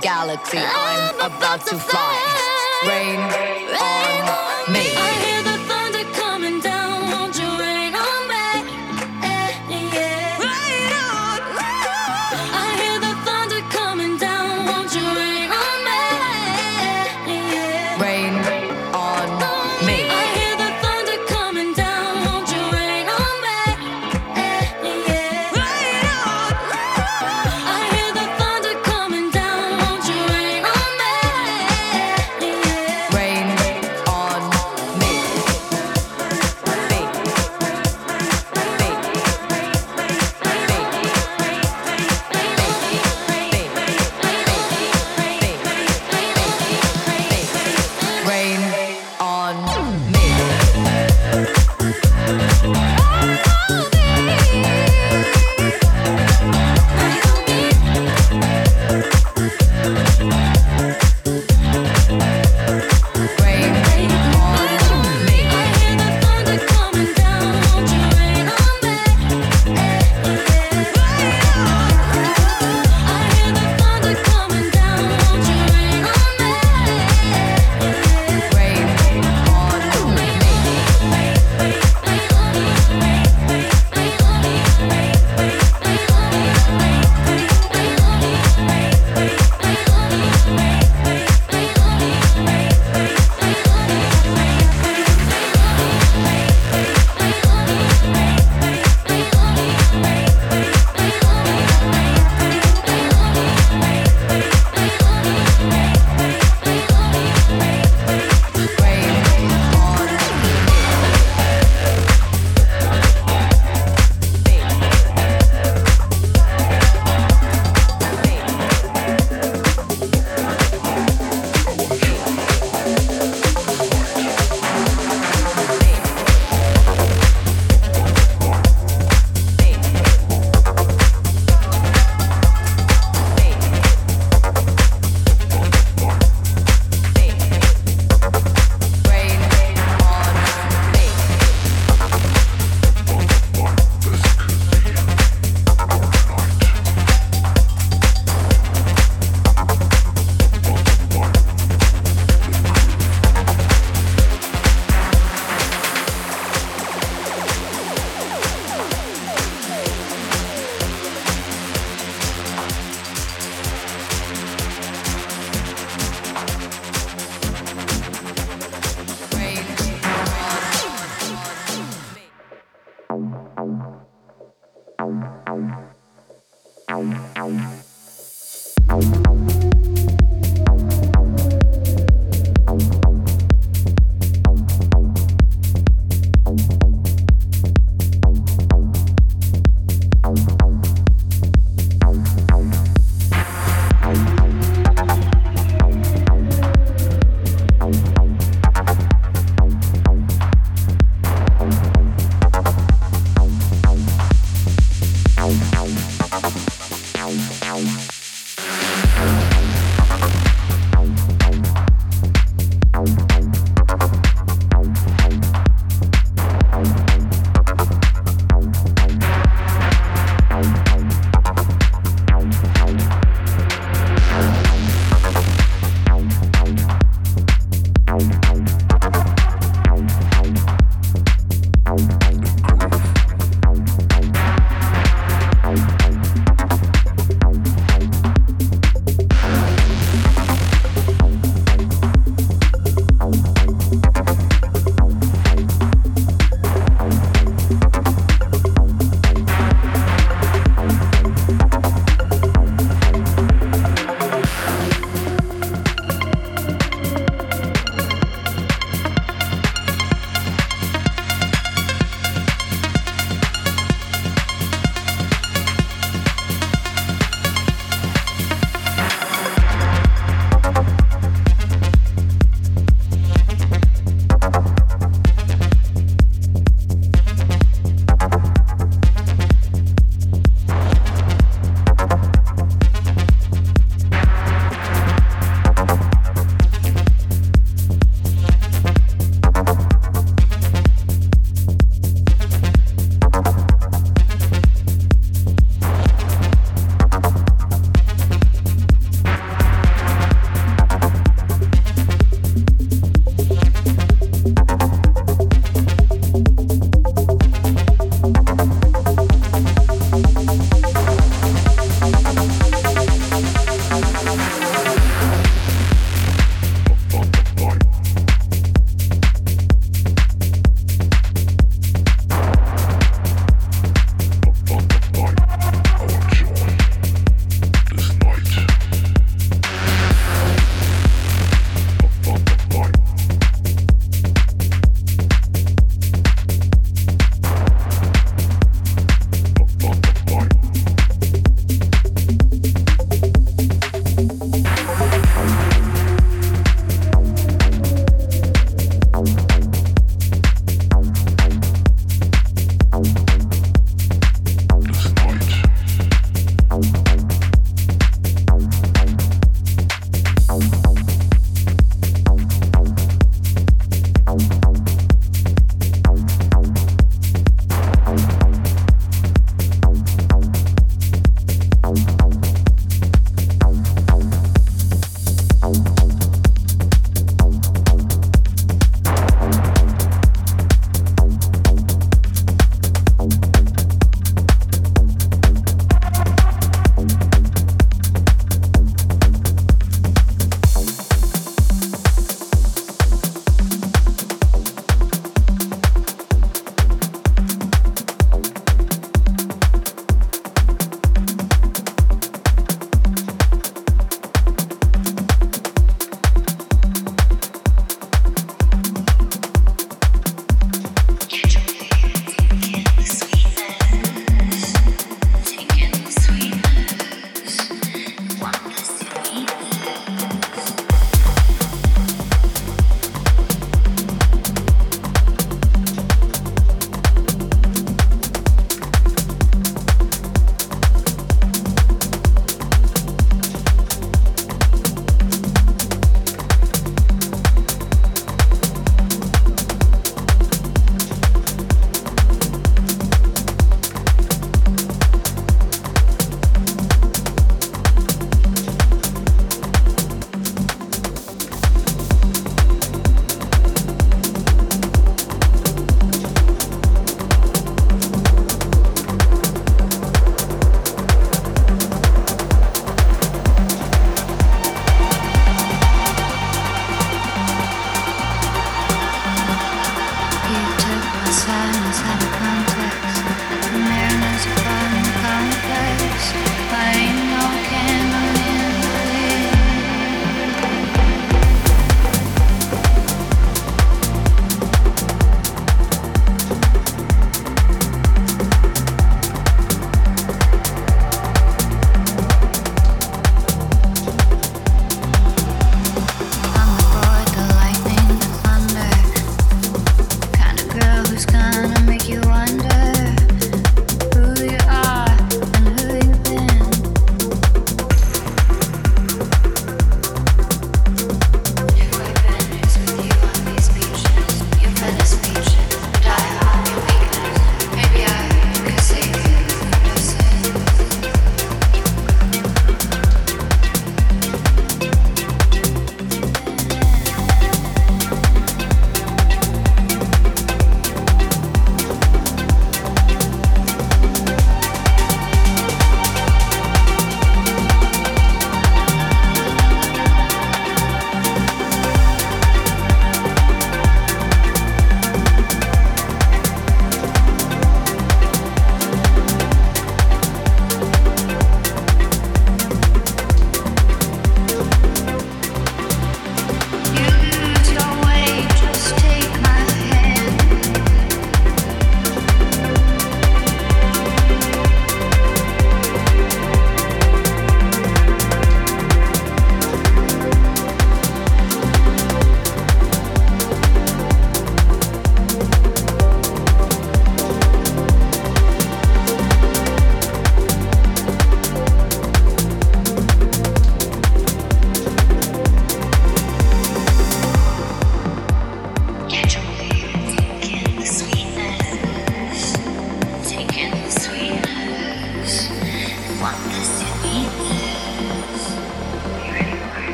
[0.00, 2.25] galaxy, I'm about to fly.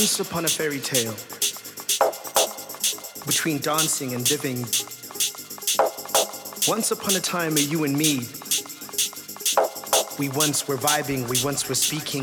[0.00, 1.12] Once upon a fairy tale,
[3.26, 4.56] between dancing and living.
[6.66, 8.20] Once upon a time, you and me,
[10.18, 12.22] we once were vibing, we once were speaking.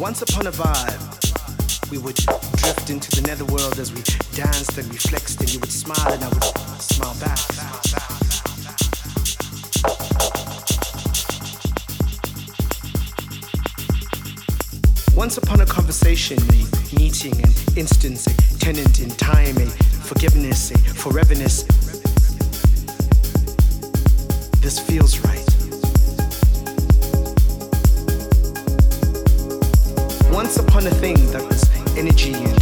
[0.00, 2.16] Once upon a vibe, we would
[2.56, 4.02] drift into the netherworld as we
[4.34, 6.42] danced and we flexed, and you would smile and I would
[6.82, 7.53] smile back.
[16.14, 16.96] Conversation, a eh?
[16.96, 19.66] meeting, an instance, a tenant in time, a
[20.06, 21.64] forgiveness, a foreverness.
[24.60, 25.44] This feels right.
[30.32, 31.64] Once upon a thing that was
[31.96, 32.53] energy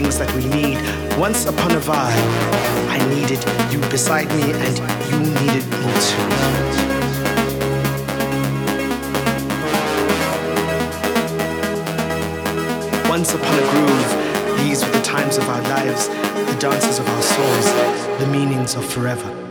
[0.00, 0.78] things that we need.
[1.18, 2.28] Once upon a vibe,
[2.88, 3.42] I needed
[3.72, 6.28] you beside me and you needed me too.
[13.08, 14.10] Once upon a groove,
[14.58, 17.66] these were the times of our lives, the dances of our souls,
[18.20, 19.26] the meanings of forever.
[19.26, 19.47] meanings of forever.